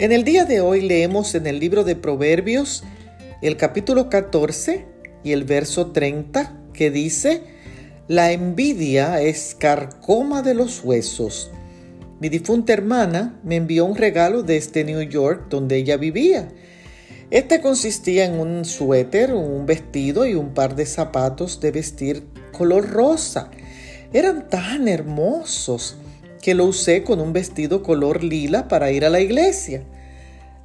[0.00, 2.84] En el día de hoy leemos en el libro de Proverbios
[3.42, 4.86] el capítulo 14
[5.22, 7.42] y el verso 30 que dice,
[8.08, 11.50] La envidia es carcoma de los huesos.
[12.18, 16.48] Mi difunta hermana me envió un regalo desde New York donde ella vivía.
[17.30, 22.88] Este consistía en un suéter, un vestido y un par de zapatos de vestir color
[22.88, 23.50] rosa.
[24.14, 25.98] Eran tan hermosos
[26.40, 29.82] que lo usé con un vestido color lila para ir a la iglesia.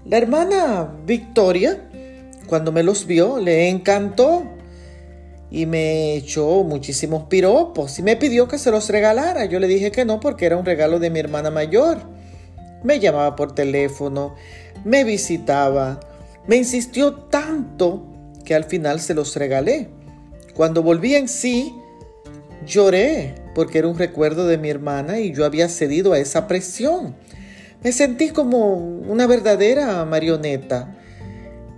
[0.06, 1.90] La hermana Victoria,
[2.48, 4.44] cuando me los vio, le encantó
[5.52, 9.46] y me echó muchísimos piropos y me pidió que se los regalara.
[9.46, 11.98] Yo le dije que no porque era un regalo de mi hermana mayor.
[12.84, 14.36] Me llamaba por teléfono,
[14.84, 16.00] me visitaba,
[16.48, 18.06] me insistió tanto
[18.44, 19.90] que al final se los regalé.
[20.54, 21.74] Cuando volví en sí,
[22.66, 27.16] lloré porque era un recuerdo de mi hermana y yo había cedido a esa presión.
[27.84, 30.96] Me sentí como una verdadera marioneta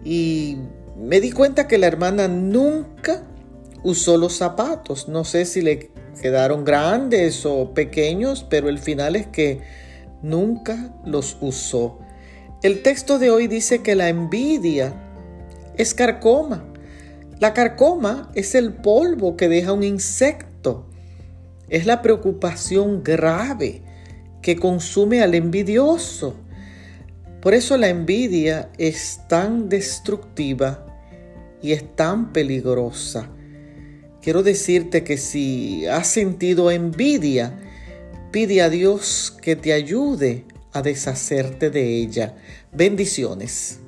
[0.03, 0.57] y
[0.97, 3.23] me di cuenta que la hermana nunca
[3.83, 5.07] usó los zapatos.
[5.07, 9.61] No sé si le quedaron grandes o pequeños, pero el final es que
[10.21, 11.99] nunca los usó.
[12.63, 14.93] El texto de hoy dice que la envidia
[15.77, 16.65] es carcoma.
[17.39, 20.46] La carcoma es el polvo que deja un insecto.
[21.69, 23.81] Es la preocupación grave
[24.41, 26.35] que consume al envidioso.
[27.41, 30.85] Por eso la envidia es tan destructiva
[31.61, 33.29] y es tan peligrosa.
[34.21, 37.59] Quiero decirte que si has sentido envidia,
[38.31, 42.35] pide a Dios que te ayude a deshacerte de ella.
[42.71, 43.79] Bendiciones.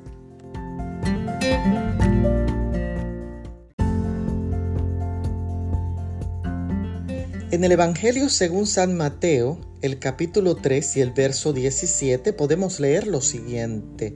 [7.51, 13.07] En el Evangelio según San Mateo, el capítulo 3 y el verso 17, podemos leer
[13.07, 14.15] lo siguiente.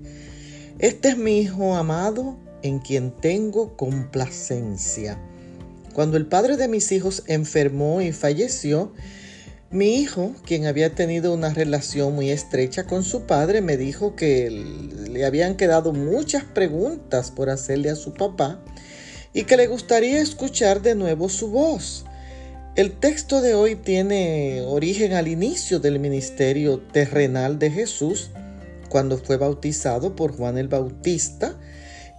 [0.77, 5.19] Este es mi Hijo amado en quien tengo complacencia.
[5.95, 8.93] Cuando el padre de mis hijos enfermó y falleció,
[9.71, 14.51] mi hijo, quien había tenido una relación muy estrecha con su padre, me dijo que
[14.51, 18.63] le habían quedado muchas preguntas por hacerle a su papá
[19.33, 22.05] y que le gustaría escuchar de nuevo su voz.
[22.75, 28.31] El texto de hoy tiene origen al inicio del ministerio terrenal de Jesús,
[28.89, 31.55] cuando fue bautizado por Juan el Bautista,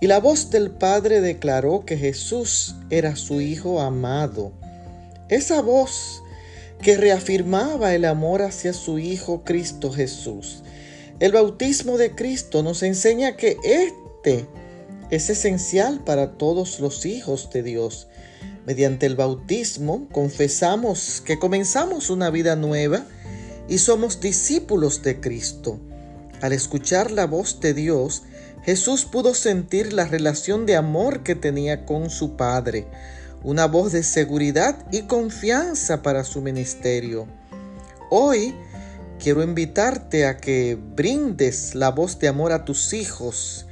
[0.00, 4.52] y la voz del Padre declaró que Jesús era su Hijo amado.
[5.28, 6.22] Esa voz
[6.80, 10.62] que reafirmaba el amor hacia su Hijo Cristo Jesús.
[11.18, 14.46] El bautismo de Cristo nos enseña que este
[15.10, 18.06] es esencial para todos los hijos de Dios.
[18.66, 23.04] Mediante el bautismo confesamos que comenzamos una vida nueva
[23.68, 25.78] y somos discípulos de Cristo.
[26.40, 28.22] Al escuchar la voz de Dios,
[28.64, 32.86] Jesús pudo sentir la relación de amor que tenía con su Padre
[33.44, 37.28] una voz de seguridad y confianza para su ministerio.
[38.10, 38.54] Hoy
[39.18, 43.66] quiero invitarte a que brindes la voz de amor a tus hijos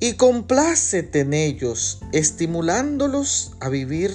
[0.00, 4.12] y complácete en ellos, estimulándolos a vivir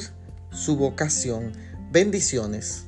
[0.51, 1.51] su vocación.
[1.91, 2.85] Bendiciones.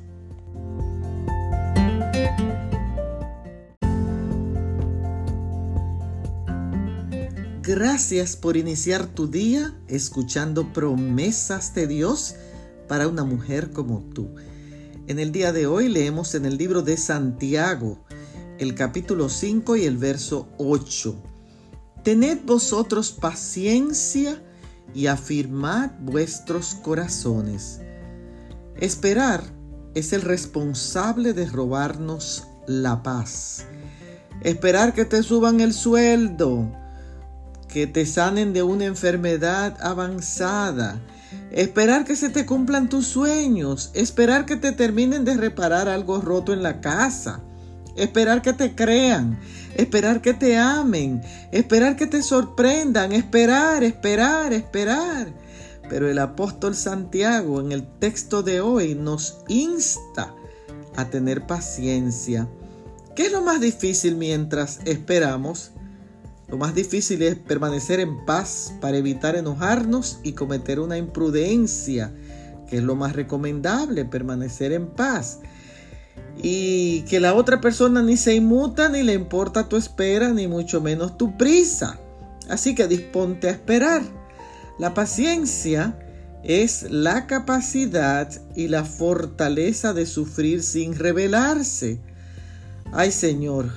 [7.62, 12.36] Gracias por iniciar tu día escuchando promesas de Dios
[12.88, 14.36] para una mujer como tú.
[15.08, 18.06] En el día de hoy leemos en el libro de Santiago,
[18.60, 21.35] el capítulo 5 y el verso 8.
[22.06, 24.40] Tened vosotros paciencia
[24.94, 27.82] y afirmad vuestros corazones.
[28.80, 29.42] Esperar
[29.96, 33.66] es el responsable de robarnos la paz.
[34.44, 36.72] Esperar que te suban el sueldo
[37.68, 41.02] que te sanen de una enfermedad avanzada,
[41.50, 46.54] esperar que se te cumplan tus sueños, esperar que te terminen de reparar algo roto
[46.54, 47.42] en la casa,
[47.96, 49.40] esperar que te crean,
[49.76, 51.22] esperar que te amen,
[51.52, 55.34] esperar que te sorprendan, esperar, esperar, esperar.
[55.90, 60.34] Pero el apóstol Santiago en el texto de hoy nos insta
[60.96, 62.48] a tener paciencia.
[63.16, 65.72] ¿Qué es lo más difícil mientras esperamos?
[66.48, 72.14] Lo más difícil es permanecer en paz para evitar enojarnos y cometer una imprudencia,
[72.70, 75.40] que es lo más recomendable, permanecer en paz.
[76.42, 80.82] Y que la otra persona ni se inmuta, ni le importa tu espera, ni mucho
[80.82, 82.00] menos tu prisa.
[82.50, 84.04] Así que disponte a esperar.
[84.78, 85.98] La paciencia
[86.44, 92.00] es la capacidad y la fortaleza de sufrir sin rebelarse.
[92.92, 93.72] Ay Señor,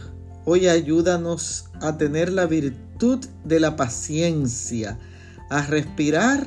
[0.51, 4.99] Hoy ayúdanos a tener la virtud de la paciencia,
[5.51, 6.47] a respirar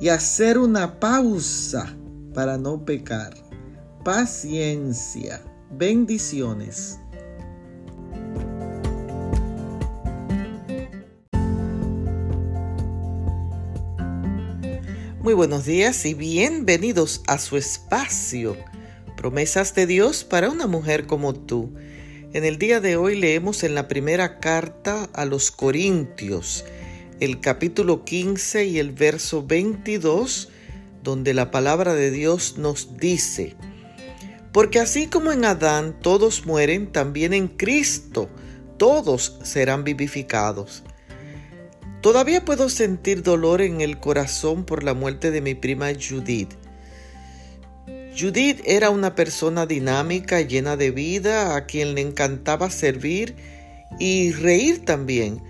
[0.00, 1.94] y hacer una pausa
[2.34, 3.32] para no pecar.
[4.04, 5.42] Paciencia.
[5.70, 6.98] Bendiciones.
[15.20, 18.56] Muy buenos días y bienvenidos a su espacio.
[19.18, 21.74] Promesas de Dios para una mujer como tú.
[22.32, 26.64] En el día de hoy leemos en la primera carta a los Corintios,
[27.20, 30.48] el capítulo 15 y el verso 22,
[31.02, 33.56] donde la palabra de Dios nos dice,
[34.52, 38.28] porque así como en Adán todos mueren, también en Cristo
[38.76, 40.82] todos serán vivificados.
[42.00, 46.54] Todavía puedo sentir dolor en el corazón por la muerte de mi prima Judith.
[48.18, 53.36] Judith era una persona dinámica, llena de vida, a quien le encantaba servir
[53.98, 55.42] y reír también.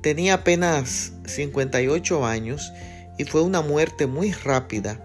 [0.00, 2.72] Tenía apenas 58 años
[3.18, 5.00] y fue una muerte muy rápida.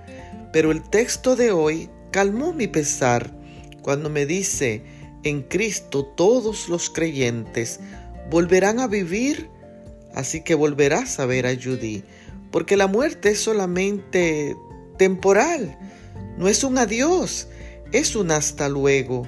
[0.54, 3.41] Pero el texto de hoy calmó mi pesar
[3.82, 4.84] cuando me dice,
[5.24, 7.80] en Cristo todos los creyentes
[8.30, 9.50] volverán a vivir,
[10.14, 12.06] así que volverás a ver a Judith,
[12.52, 14.56] porque la muerte es solamente
[14.98, 15.78] temporal
[16.38, 17.48] no es un adiós,
[17.92, 19.28] es un hasta luego.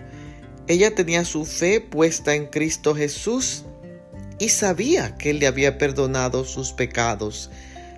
[0.67, 3.65] Ella tenía su fe puesta en Cristo Jesús
[4.39, 7.51] y sabía que Él le había perdonado sus pecados.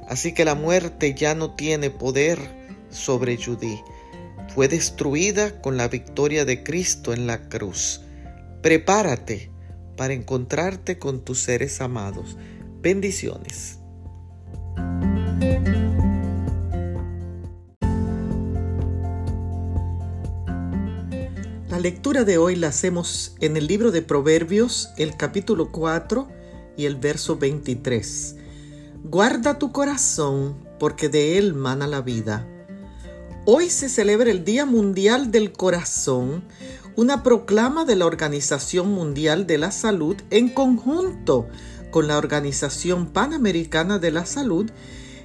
[0.09, 2.39] Así que la muerte ya no tiene poder
[2.89, 3.79] sobre Judy.
[4.53, 8.01] Fue destruida con la victoria de Cristo en la cruz.
[8.61, 9.51] Prepárate
[9.97, 12.37] para encontrarte con tus seres amados.
[12.81, 13.79] Bendiciones.
[21.69, 26.29] La lectura de hoy la hacemos en el libro de Proverbios, el capítulo 4
[26.77, 28.37] y el verso 23.
[29.03, 32.47] Guarda tu corazón, porque de él mana la vida.
[33.47, 36.43] Hoy se celebra el Día Mundial del Corazón,
[36.95, 41.47] una proclama de la Organización Mundial de la Salud en conjunto
[41.91, 44.71] con la Organización Panamericana de la Salud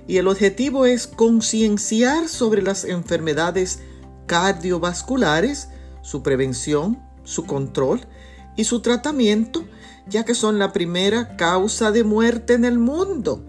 [0.06, 3.78] y el objetivo es concienciar sobre las enfermedades
[4.26, 5.69] cardiovasculares,
[6.02, 8.06] su prevención, su control
[8.55, 9.64] y su tratamiento,
[10.06, 13.46] ya que son la primera causa de muerte en el mundo,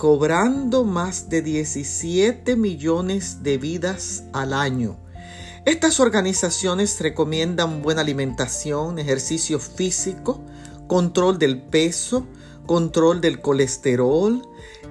[0.00, 4.96] cobrando más de 17 millones de vidas al año.
[5.66, 10.40] Estas organizaciones recomiendan buena alimentación, ejercicio físico,
[10.86, 12.26] control del peso,
[12.64, 14.40] control del colesterol,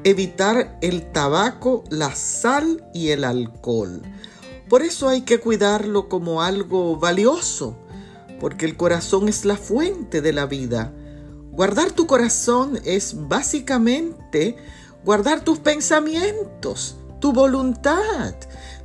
[0.03, 4.03] evitar el tabaco, la sal y el alcohol.
[4.69, 7.75] Por eso hay que cuidarlo como algo valioso,
[8.39, 10.93] porque el corazón es la fuente de la vida.
[11.49, 14.55] Guardar tu corazón es básicamente
[15.03, 18.35] guardar tus pensamientos, tu voluntad,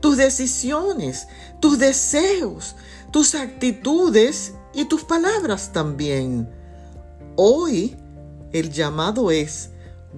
[0.01, 1.29] tus decisiones,
[1.61, 2.77] tus deseos,
[3.11, 6.51] tus actitudes y tus palabras también.
[7.37, 7.97] Hoy
[8.53, 9.71] el llamado es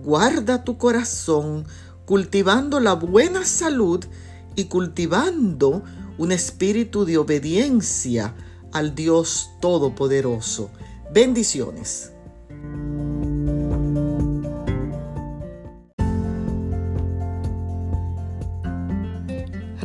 [0.03, 1.67] guarda tu corazón
[2.05, 4.05] cultivando la buena salud
[4.55, 5.83] y cultivando
[6.19, 8.35] un espíritu de obediencia
[8.73, 10.71] al Dios Todopoderoso.
[11.12, 12.12] Bendiciones.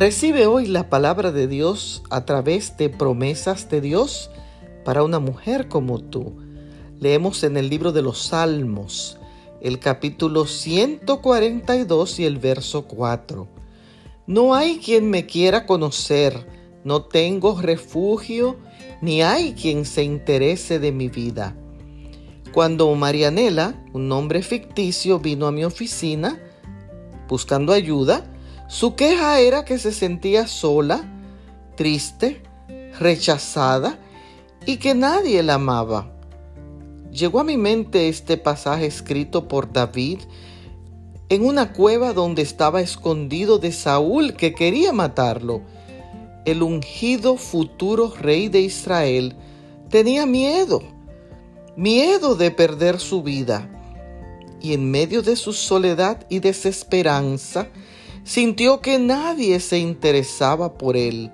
[0.02, 4.30] Recibe hoy la palabra de Dios a través de promesas de Dios
[4.84, 6.32] para una mujer como tú.
[6.98, 9.20] Leemos en el libro de los Salmos,
[9.60, 13.46] el capítulo 142 y el verso 4.
[14.26, 16.48] No hay quien me quiera conocer,
[16.82, 18.56] no tengo refugio,
[19.02, 21.56] ni hay quien se interese de mi vida.
[22.52, 26.40] Cuando Marianela, un nombre ficticio, vino a mi oficina
[27.28, 28.31] buscando ayuda,
[28.72, 31.04] su queja era que se sentía sola,
[31.76, 32.42] triste,
[32.98, 33.98] rechazada
[34.64, 36.10] y que nadie la amaba.
[37.12, 40.20] Llegó a mi mente este pasaje escrito por David
[41.28, 45.60] en una cueva donde estaba escondido de Saúl que quería matarlo.
[46.46, 49.36] El ungido futuro rey de Israel
[49.90, 50.82] tenía miedo,
[51.76, 53.68] miedo de perder su vida.
[54.62, 57.68] Y en medio de su soledad y desesperanza,
[58.24, 61.30] sintió que nadie se interesaba por él.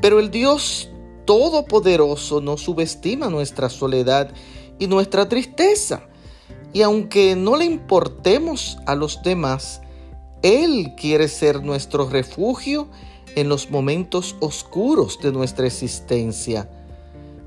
[0.00, 0.88] Pero el Dios
[1.24, 4.32] Todopoderoso no subestima nuestra soledad
[4.78, 6.02] y nuestra tristeza.
[6.72, 9.82] Y aunque no le importemos a los demás,
[10.42, 12.88] Él quiere ser nuestro refugio
[13.36, 16.68] en los momentos oscuros de nuestra existencia.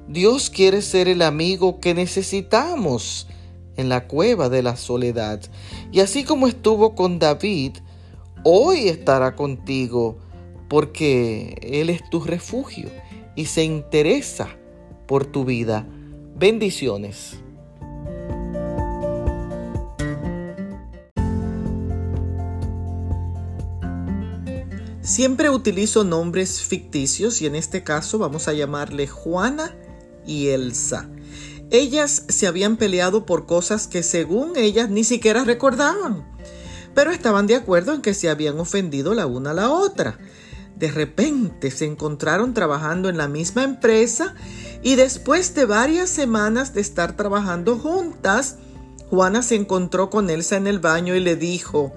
[0.08, 3.28] Dios quiere ser el amigo que necesitamos
[3.76, 5.42] en la cueva de la soledad.
[5.92, 7.78] Y así como estuvo con David,
[8.48, 10.20] hoy estará contigo
[10.70, 12.90] porque Él es tu refugio
[13.36, 14.48] y se interesa
[15.08, 15.88] por tu vida.
[16.38, 17.38] Bendiciones.
[25.02, 29.76] Siempre utilizo nombres ficticios y en este caso vamos a llamarle Juana
[30.26, 31.10] y Elsa.
[31.72, 36.35] Ellas se habían peleado por cosas que según ellas ni siquiera recordaban,
[36.96, 40.18] pero estaban de acuerdo en que se habían ofendido la una a la otra.
[40.78, 44.34] De repente se encontraron trabajando en la misma empresa
[44.82, 48.58] y después de varias semanas de estar trabajando juntas,
[49.10, 51.94] Juana se encontró con Elsa en el baño y le dijo,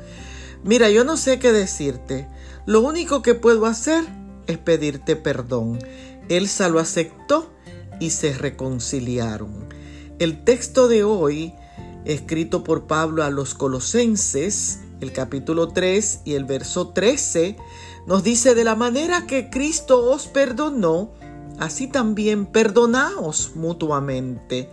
[0.63, 2.29] mira, yo no sé qué decirte,
[2.67, 4.05] lo único que puedo hacer
[4.47, 5.79] es pedirte perdón.
[6.29, 7.51] Elsa lo aceptó
[8.01, 9.69] y se reconciliaron.
[10.19, 11.55] El texto de hoy,
[12.05, 17.57] escrito por Pablo a los Colosenses, el capítulo 3 y el verso 13,
[18.07, 21.13] nos dice, de la manera que Cristo os perdonó,
[21.59, 24.71] así también perdonaos mutuamente.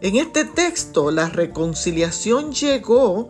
[0.00, 3.28] En este texto la reconciliación llegó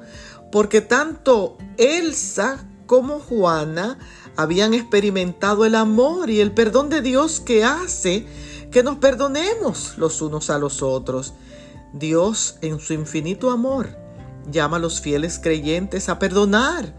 [0.53, 3.99] porque tanto Elsa como Juana
[4.37, 8.27] habían experimentado el amor y el perdón de Dios que hace
[8.71, 11.35] que nos perdonemos los unos a los otros.
[11.93, 14.00] Dios en su infinito amor
[14.51, 16.95] llama a los fieles creyentes a perdonar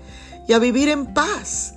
[0.47, 1.75] y a vivir en paz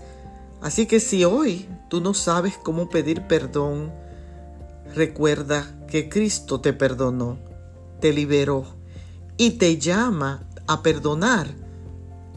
[0.65, 3.93] Así que si hoy tú no sabes cómo pedir perdón,
[4.95, 7.37] recuerda que Cristo te perdonó,
[8.01, 8.65] te liberó
[9.37, 11.49] y te llama a perdonar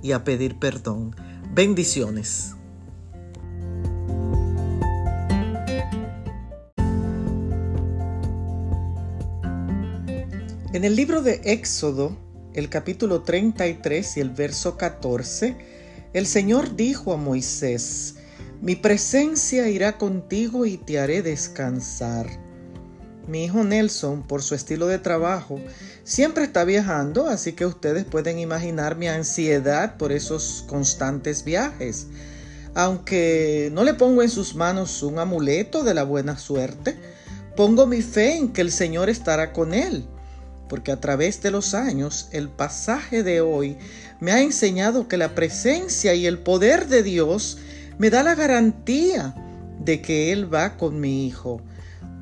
[0.03, 1.15] y a pedir perdón.
[1.53, 2.53] Bendiciones.
[10.73, 12.17] En el libro de Éxodo,
[12.57, 15.55] el capítulo 33 y el verso 14,
[16.13, 18.15] el Señor dijo a Moisés,
[18.61, 22.25] mi presencia irá contigo y te haré descansar.
[23.27, 25.59] Mi hijo Nelson, por su estilo de trabajo,
[26.03, 32.07] siempre está viajando, así que ustedes pueden imaginar mi ansiedad por esos constantes viajes.
[32.73, 36.97] Aunque no le pongo en sus manos un amuleto de la buena suerte,
[37.55, 40.07] pongo mi fe en que el Señor estará con él
[40.67, 43.77] porque a través de los años el pasaje de hoy
[44.19, 47.57] me ha enseñado que la presencia y el poder de Dios
[47.97, 49.35] me da la garantía
[49.79, 51.61] de que Él va con mi hijo.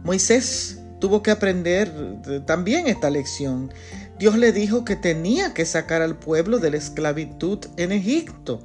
[0.03, 1.91] Moisés tuvo que aprender
[2.45, 3.71] también esta lección.
[4.19, 8.61] Dios le dijo que tenía que sacar al pueblo de la esclavitud en Egipto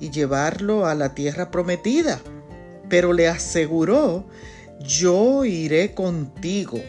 [0.00, 2.20] y llevarlo a la tierra prometida,
[2.88, 4.26] pero le aseguró,
[4.80, 6.80] yo iré contigo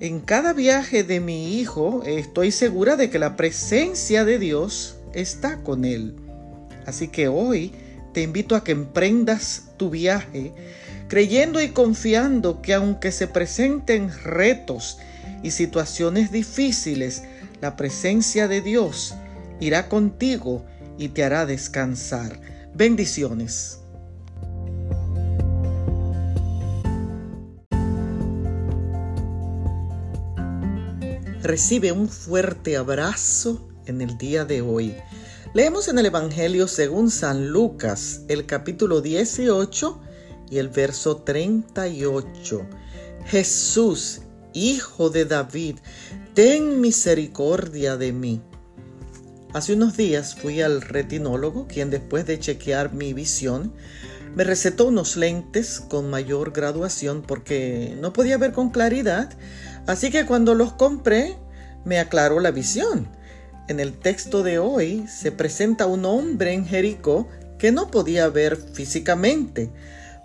[0.00, 5.58] en cada viaje de mi hijo estoy segura de que la presencia de Dios está
[5.58, 6.16] con él.
[6.86, 7.72] Así que hoy
[8.14, 10.52] te invito a que emprendas tu viaje
[11.08, 14.98] creyendo y confiando que aunque se presenten retos
[15.42, 17.24] y situaciones difíciles,
[17.60, 19.14] la presencia de Dios
[19.58, 20.64] irá contigo
[20.98, 22.40] y te hará descansar.
[22.74, 23.79] Bendiciones.
[31.42, 34.94] Recibe un fuerte abrazo en el día de hoy.
[35.54, 40.00] Leemos en el Evangelio según San Lucas el capítulo 18
[40.50, 42.66] y el verso 38.
[43.24, 44.20] Jesús,
[44.52, 45.78] Hijo de David,
[46.34, 48.42] ten misericordia de mí.
[49.54, 53.72] Hace unos días fui al retinólogo, quien después de chequear mi visión,
[54.34, 59.36] me recetó unos lentes con mayor graduación porque no podía ver con claridad
[59.90, 61.36] Así que cuando los compré,
[61.84, 63.08] me aclaró la visión.
[63.66, 67.26] En el texto de hoy se presenta un hombre en Jericó
[67.58, 69.72] que no podía ver físicamente,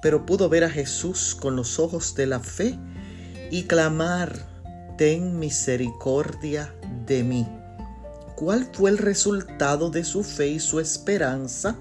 [0.04, 2.78] pero pudo ver a Jesús con los ojos de la fe
[3.50, 4.38] y clamar,
[5.00, 6.72] ten misericordia
[7.08, 7.48] de mí.
[8.36, 11.76] ¿Cuál fue el resultado de su fe y su esperanza?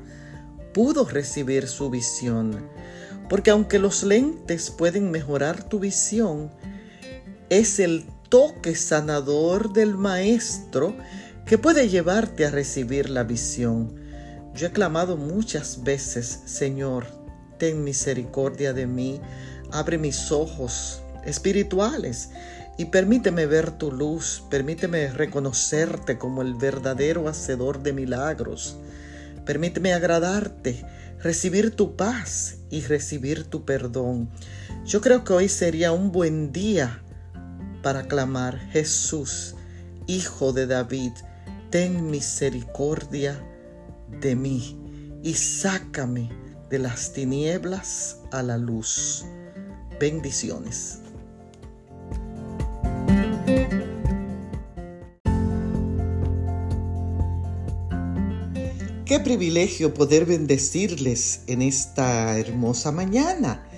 [0.72, 2.66] Pudo recibir su visión.
[3.28, 6.50] Porque aunque los lentes pueden mejorar tu visión,
[7.58, 10.96] es el toque sanador del Maestro
[11.46, 13.94] que puede llevarte a recibir la visión.
[14.56, 17.06] Yo he clamado muchas veces, Señor,
[17.56, 19.20] ten misericordia de mí,
[19.70, 22.30] abre mis ojos espirituales
[22.76, 28.78] y permíteme ver tu luz, permíteme reconocerte como el verdadero hacedor de milagros.
[29.46, 30.84] Permíteme agradarte,
[31.22, 34.28] recibir tu paz y recibir tu perdón.
[34.84, 37.03] Yo creo que hoy sería un buen día
[37.84, 39.54] para clamar, Jesús,
[40.06, 41.12] Hijo de David,
[41.70, 43.38] ten misericordia
[44.20, 44.78] de mí
[45.22, 46.30] y sácame
[46.70, 49.26] de las tinieblas a la luz.
[50.00, 51.00] Bendiciones.
[59.04, 63.68] Qué privilegio poder bendecirles en esta hermosa mañana.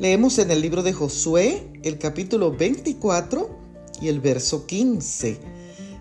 [0.00, 3.50] Leemos en el libro de Josué el capítulo 24
[4.00, 5.36] y el verso 15.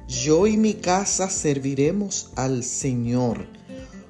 [0.08, 3.46] Yo y mi casa serviremos al Señor.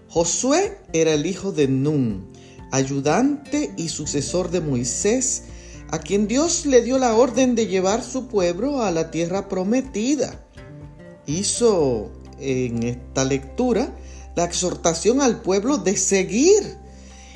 [0.07, 2.27] Josué era el hijo de Nun,
[2.71, 5.45] ayudante y sucesor de Moisés,
[5.89, 10.45] a quien Dios le dio la orden de llevar su pueblo a la tierra prometida.
[11.25, 13.97] Hizo en esta lectura
[14.35, 16.77] la exhortación al pueblo de seguir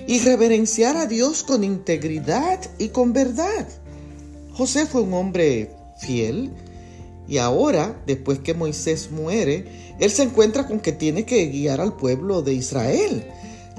[0.08, 3.68] y reverenciar a Dios con integridad y con verdad.
[4.54, 6.52] José fue un hombre fiel
[7.28, 9.66] y ahora, después que Moisés muere,
[10.00, 13.26] él se encuentra con que tiene que guiar al pueblo de Israel.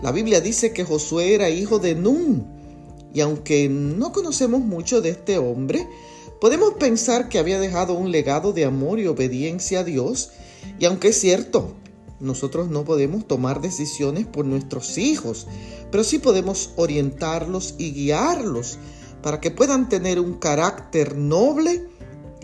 [0.02, 2.46] La Biblia dice que Josué era hijo de Nun
[3.12, 5.86] y aunque no conocemos mucho de este hombre,
[6.40, 10.30] podemos pensar que había dejado un legado de amor y obediencia a Dios
[10.78, 11.74] y aunque es cierto,
[12.24, 15.46] nosotros no podemos tomar decisiones por nuestros hijos,
[15.90, 18.78] pero sí podemos orientarlos y guiarlos
[19.22, 21.86] para que puedan tener un carácter noble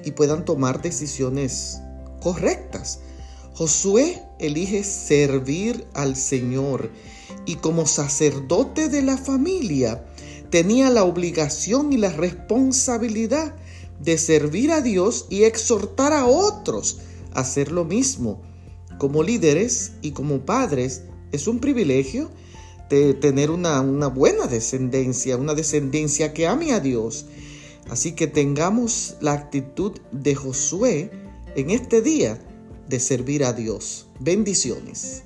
[0.04, 1.80] y puedan tomar decisiones
[2.20, 3.00] correctas.
[3.54, 6.90] Josué elige servir al Señor
[7.44, 10.04] y como sacerdote de la familia
[10.50, 13.54] tenía la obligación y la responsabilidad
[14.00, 16.98] de servir a Dios y exhortar a otros
[17.34, 18.40] a hacer lo mismo
[19.00, 22.30] como líderes y como padres es un privilegio
[22.90, 27.24] de tener una, una, buena descendencia, una descendencia que ame a Dios.
[27.88, 31.10] Así que tengamos la actitud de Josué
[31.56, 32.38] en este día
[32.90, 34.06] de servir a Dios.
[34.18, 35.22] Bendiciones.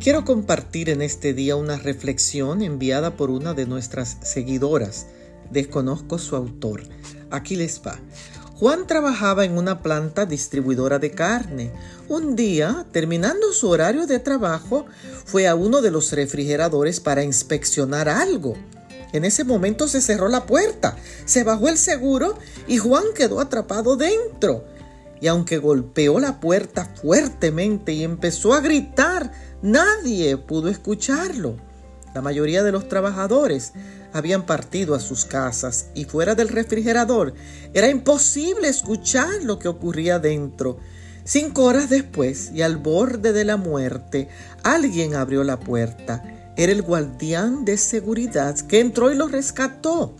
[0.00, 5.08] Quiero compartir en este día una reflexión enviada por una de nuestras seguidoras
[5.54, 6.82] Desconozco su autor.
[7.30, 8.00] Aquí les va.
[8.58, 11.70] Juan trabajaba en una planta distribuidora de carne.
[12.08, 14.84] Un día, terminando su horario de trabajo,
[15.24, 18.56] fue a uno de los refrigeradores para inspeccionar algo.
[19.12, 22.36] En ese momento se cerró la puerta, se bajó el seguro
[22.66, 24.64] y Juan quedó atrapado dentro.
[25.20, 29.30] Y aunque golpeó la puerta fuertemente y empezó a gritar,
[29.62, 31.56] nadie pudo escucharlo.
[32.14, 33.72] La mayoría de los trabajadores
[34.12, 37.34] habían partido a sus casas y fuera del refrigerador
[37.74, 40.78] era imposible escuchar lo que ocurría dentro.
[41.24, 44.28] Cinco horas después y al borde de la muerte,
[44.62, 46.22] alguien abrió la puerta.
[46.56, 50.14] Era el guardián de seguridad que entró y lo rescató.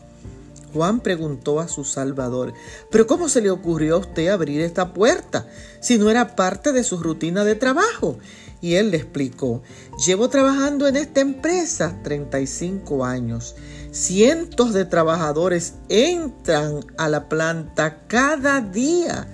[0.72, 2.52] Juan preguntó a su Salvador,
[2.90, 5.46] ¿pero cómo se le ocurrió a usted abrir esta puerta
[5.78, 8.18] si no era parte de su rutina de trabajo?
[8.64, 9.60] Y él le explicó,
[10.06, 13.56] llevo trabajando en esta empresa 35 años.
[13.90, 19.28] Cientos de trabajadores entran a la planta cada día,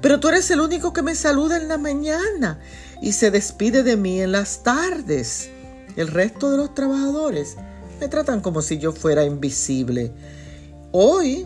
[0.00, 2.60] pero tú eres el único que me saluda en la mañana
[3.02, 5.50] y se despide de mí en las tardes.
[5.96, 7.56] El resto de los trabajadores
[7.98, 10.12] me tratan como si yo fuera invisible.
[10.92, 11.44] Hoy,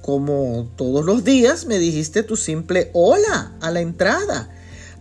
[0.00, 4.50] como todos los días, me dijiste tu simple hola a la entrada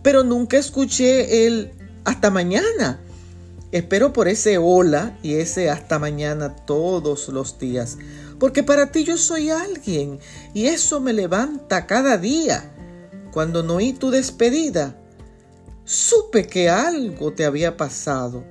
[0.04, 1.72] pero nunca escuché el
[2.04, 3.00] hasta mañana.
[3.72, 7.98] Espero por ese hola y ese hasta mañana todos los días,
[8.38, 10.20] porque para ti yo soy alguien
[10.54, 12.76] y eso me levanta cada día.
[13.32, 14.98] Cuando no oí tu despedida,
[15.86, 18.44] supe que algo te había pasado.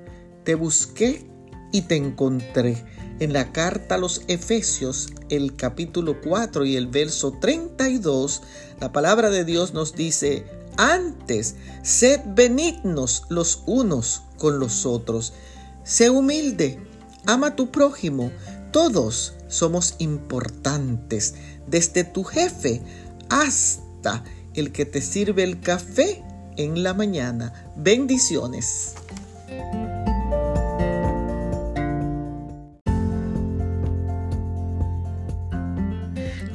[0.45, 1.27] Te busqué
[1.71, 2.83] y te encontré.
[3.19, 8.43] En la carta a los Efesios, el capítulo 4 y el verso 32,
[8.81, 15.33] la palabra de Dios nos dice, antes, sed benignos los unos con los otros.
[15.85, 16.79] Sé humilde,
[17.27, 18.31] ama a tu prójimo.
[18.73, 21.35] Todos somos importantes,
[21.67, 22.83] desde tu jefe
[23.29, 26.23] hasta el que te sirve el café
[26.57, 27.53] en la mañana.
[27.77, 28.95] Bendiciones.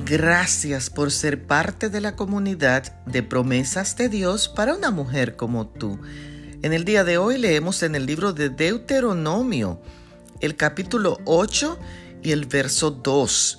[0.07, 5.65] Gracias por ser parte de la comunidad de promesas de Dios para una mujer como
[5.65, 5.99] tú.
[6.61, 9.81] En el día de hoy leemos en el libro de Deuteronomio,
[10.41, 11.79] el capítulo 8
[12.21, 13.57] y el verso 2.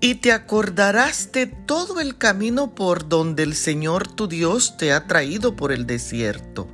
[0.00, 5.08] Y te acordarás de todo el camino por donde el Señor tu Dios te ha
[5.08, 6.68] traído por el desierto.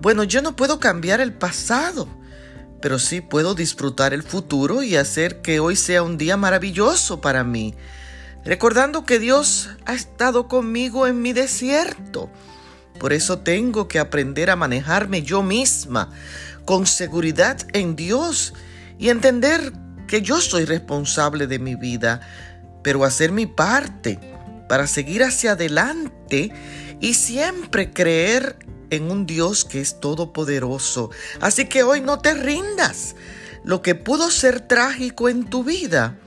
[0.00, 2.06] Bueno, yo no puedo cambiar el pasado,
[2.80, 7.42] pero sí puedo disfrutar el futuro y hacer que hoy sea un día maravilloso para
[7.42, 7.74] mí,
[8.44, 12.30] recordando que Dios ha estado conmigo en mi desierto.
[12.98, 16.10] Por eso tengo que aprender a manejarme yo misma
[16.64, 18.54] con seguridad en Dios
[18.98, 19.72] y entender
[20.06, 22.20] que yo soy responsable de mi vida,
[22.82, 24.18] pero hacer mi parte
[24.68, 26.52] para seguir hacia adelante
[27.00, 28.56] y siempre creer
[28.90, 31.10] en un Dios que es todopoderoso.
[31.40, 33.16] Así que hoy no te rindas.
[33.64, 36.18] Lo que pudo ser trágico en tu vida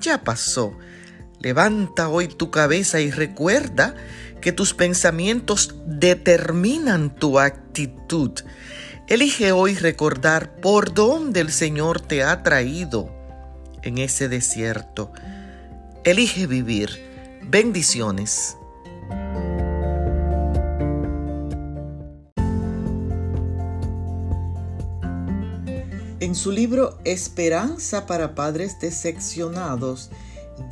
[0.00, 0.76] ya pasó.
[1.44, 3.94] Levanta hoy tu cabeza y recuerda
[4.40, 8.30] que tus pensamientos determinan tu actitud.
[9.08, 13.14] Elige hoy recordar por dónde el Señor te ha traído
[13.82, 15.12] en ese desierto.
[16.02, 16.88] Elige vivir.
[17.42, 18.56] Bendiciones.
[26.20, 30.10] En su libro Esperanza para Padres Decepcionados,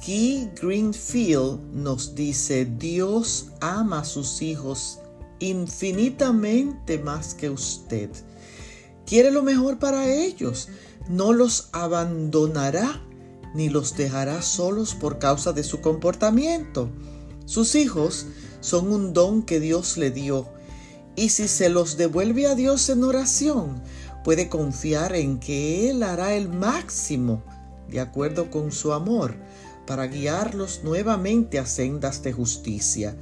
[0.06, 4.98] Guy Greenfield nos dice, Dios ama a sus hijos
[5.40, 8.10] infinitamente más que usted.
[9.06, 10.68] Quiere lo mejor para ellos,
[11.08, 13.02] no los abandonará
[13.54, 16.88] ni los dejará solos por causa de su comportamiento.
[17.44, 18.26] Sus hijos
[18.60, 20.46] son un don que Dios le dio
[21.16, 23.82] y si se los devuelve a Dios en oración,
[24.24, 27.42] puede confiar en que Él hará el máximo
[27.88, 29.34] de acuerdo con su amor
[29.86, 33.16] para guiarlos nuevamente a sendas de justicia.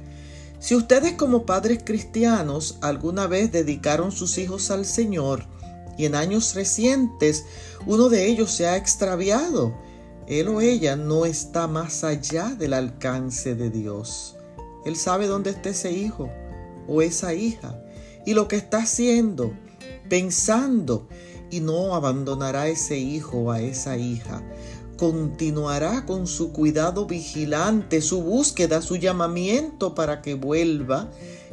[0.59, 5.45] Si ustedes como padres cristianos alguna vez dedicaron sus hijos al Señor
[5.97, 7.45] y en años recientes
[7.85, 9.75] uno de ellos se ha extraviado,
[10.27, 14.35] él o ella no está más allá del alcance de Dios.
[14.85, 16.29] Él sabe dónde está ese hijo
[16.87, 17.83] o esa hija
[18.25, 19.51] y lo que está haciendo
[20.11, 21.07] pensando
[21.49, 24.43] y no abandonará a ese hijo o a esa hija.
[25.01, 31.09] Continuará con su cuidado vigilante, su búsqueda, su llamamiento para que vuelva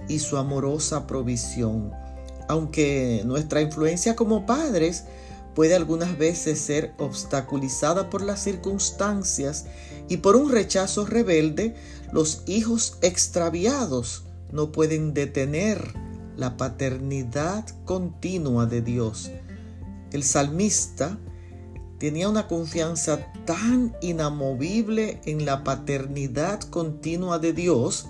[0.06, 1.90] y su amorosa provisión.
[2.46, 5.04] Aunque nuestra influencia como padres
[5.54, 9.64] puede algunas veces ser obstaculizada por las circunstancias
[10.10, 11.74] y por un rechazo rebelde,
[12.12, 15.94] los hijos extraviados no pueden detener
[16.36, 19.30] la paternidad continua de Dios.
[20.12, 21.18] El salmista
[21.98, 28.06] tenía una confianza tan inamovible en la paternidad continua de Dios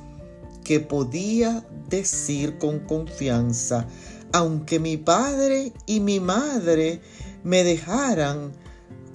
[0.65, 3.87] que podía decir con confianza,
[4.33, 7.01] aunque mi padre y mi madre
[7.45, 8.51] me dejaran,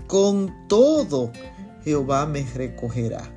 [0.08, 1.34] con todo
[1.84, 3.30] Jehová me recogerá.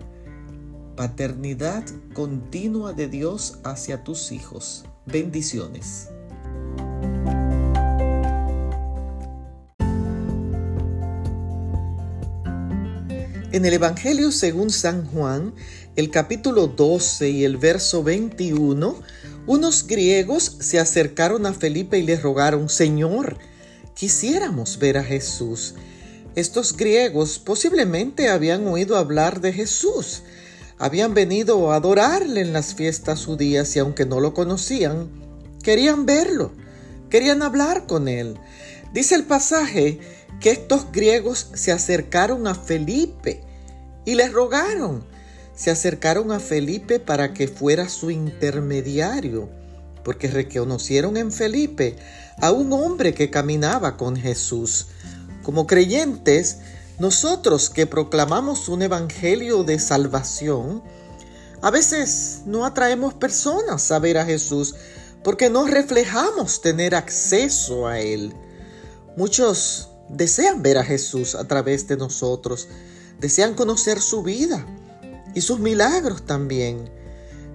[0.95, 1.83] Paternidad
[2.15, 4.85] continua de Dios hacia tus hijos.
[5.07, 6.09] Bendiciones.
[13.57, 15.55] En el Evangelio según San Juan,
[15.97, 19.01] el capítulo 12 y el verso 21,
[19.47, 23.39] unos griegos se acercaron a Felipe y le rogaron, Señor,
[23.95, 25.75] quisiéramos ver a Jesús.
[26.35, 30.23] Estos griegos posiblemente habían oído hablar de Jesús,
[30.77, 35.09] habían venido a adorarle en las fiestas judías y aunque no lo conocían,
[35.63, 36.53] querían verlo,
[37.09, 38.39] querían hablar con él.
[38.93, 39.99] Dice el pasaje
[40.41, 43.46] que estos griegos se acercaron a Felipe
[44.07, 45.05] y le rogaron,
[45.55, 49.51] se acercaron a Felipe para que fuera su intermediario,
[50.03, 51.97] porque reconocieron en Felipe
[52.41, 54.87] a un hombre que caminaba con Jesús.
[55.43, 56.59] Como creyentes,
[56.99, 60.83] nosotros que proclamamos un evangelio de salvación,
[61.61, 64.75] a veces no atraemos personas a ver a Jesús
[65.25, 68.33] porque no reflejamos tener acceso a Él.
[69.17, 72.69] Muchos desean ver a Jesús a través de nosotros,
[73.21, 74.67] desean conocer su vida
[75.35, 76.91] y sus milagros también.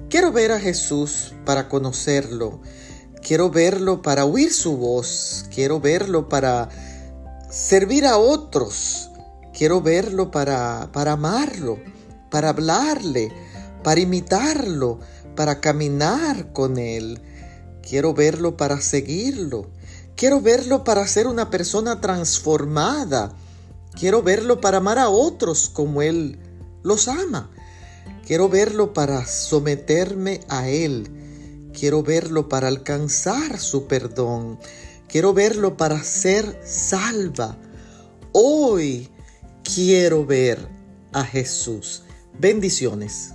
[0.10, 2.62] Quiero ver a Jesús para conocerlo,
[3.21, 6.69] quiero verlo para oír su voz, quiero verlo para
[7.50, 9.12] servir a otros
[9.54, 11.78] Quiero verlo para, para amarlo,
[12.30, 13.32] para hablarle,
[13.84, 15.00] para imitarlo,
[15.36, 17.21] para caminar con él.
[17.88, 19.67] Quiero verlo para seguirlo.
[20.15, 23.34] Quiero verlo para ser una persona transformada.
[23.97, 26.39] Quiero verlo para amar a otros como Él
[26.84, 27.51] los ama.
[28.25, 31.10] Quiero verlo para someterme a Él.
[31.77, 34.60] Quiero verlo para alcanzar su perdón.
[35.08, 37.58] Quiero verlo para ser salva.
[38.32, 39.10] Hoy
[39.63, 40.67] quiero ver
[41.12, 42.04] a Jesús.
[42.39, 43.34] Bendiciones.